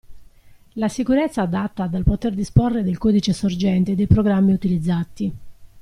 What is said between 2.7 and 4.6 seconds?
del codice sorgente dei programmi